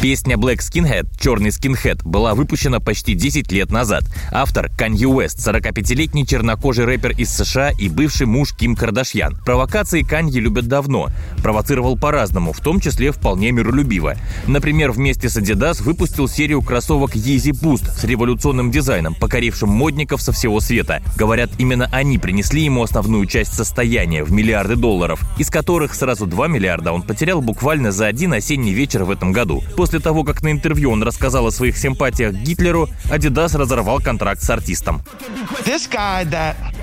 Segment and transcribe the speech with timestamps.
[0.00, 4.04] Песня Black Skinhead «Черный скинхед» была выпущена почти 10 лет назад.
[4.30, 9.34] Автор Канье Уэст, 45-летний чернокожий рэпер из США и бывший муж Ким Кардашьян.
[9.44, 11.08] Провокации Канье любят давно.
[11.42, 14.14] Провоцировал по-разному, в том числе вполне миролюбиво.
[14.46, 20.30] Например, вместе с Adidas выпустил серию кроссовок Yeezy Boost с революционным дизайном, покорившим модников со
[20.30, 21.02] всего света.
[21.16, 26.46] Говорят, именно они принесли ему основную часть состояния в миллиарды долларов, из которых сразу 2
[26.46, 29.64] миллиарда он потерял буквально за один осенний вечер в этом году.
[29.76, 34.42] После того, как на интервью он рассказал о своих симпатиях к Гитлеру, Adidas разорвал контракт
[34.42, 35.02] с артистом.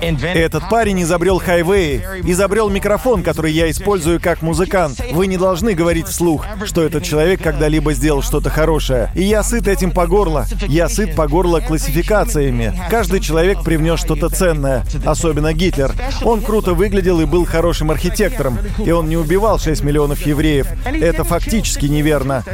[0.00, 5.00] Этот парень изобрел хайвей, изобрел микрофон, который я использую как музыкант.
[5.12, 9.10] Вы не должны говорить вслух, что этот человек когда-либо сделал что-то хорошее.
[9.14, 10.46] И я сыт этим по горло.
[10.68, 12.78] Я сыт по горло классификациями.
[12.90, 15.92] Каждый человек привнес что-то ценное, особенно Гитлер.
[16.22, 18.58] Он круто выглядел и был хорошим архитектором.
[18.84, 20.66] И он не убивал 6 миллионов евреев.
[20.84, 22.44] Это фактически неверно.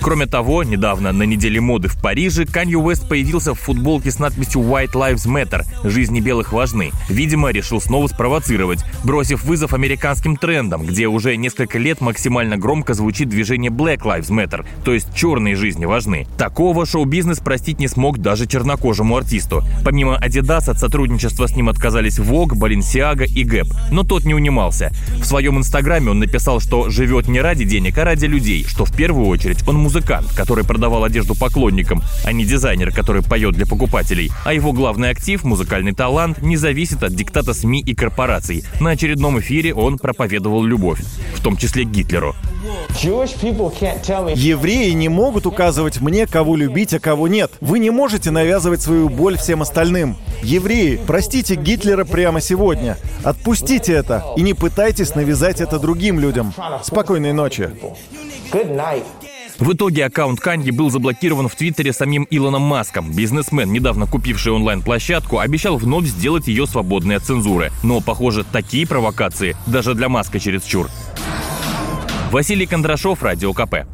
[0.00, 4.62] Кроме того, недавно на неделе моды в Париже Канье Уэст появился в футболке с надписью
[4.62, 6.90] White Lives Matter– «Жизни белых важны».
[7.08, 13.28] Видимо, решил снова спровоцировать, бросив вызов американским трендам, где уже несколько лет максимально громко звучит
[13.28, 16.26] движение Black Lives Matter, то есть черные жизни важны.
[16.36, 19.62] Такого шоу-бизнес простить не смог даже чернокожему артисту.
[19.84, 24.90] Помимо Adidas от сотрудничества с ним отказались Vogue, Balenciaga и Gap, но тот не унимался.
[25.20, 28.92] В своем инстаграме он написал, что живет не ради денег, а ради людей, что в
[28.92, 34.32] первую очередь он музыкант, который продавал одежду поклонникам, а не дизайнер, который поет для покупателей.
[34.44, 38.64] А его главный актив, музыкальный талант, не зависит от диктата СМИ и корпораций.
[38.80, 41.00] На очередном эфире он проповедовал любовь,
[41.34, 42.34] в том числе Гитлеру.
[44.34, 47.52] Евреи не могут указывать мне, кого любить, а кого нет.
[47.60, 50.16] Вы не можете навязывать свою боль всем остальным.
[50.42, 52.96] Евреи, простите Гитлера прямо сегодня.
[53.22, 56.54] Отпустите это и не пытайтесь навязать это другим людям.
[56.82, 57.70] Спокойной ночи.
[59.58, 63.12] В итоге аккаунт Канье был заблокирован в Твиттере самим Илоном Маском.
[63.12, 67.72] Бизнесмен, недавно купивший онлайн-площадку, обещал вновь сделать ее свободной от цензуры.
[67.82, 70.90] Но, похоже, такие провокации даже для Маска чересчур.
[72.30, 73.86] Василий Кондрашов, Радио КП.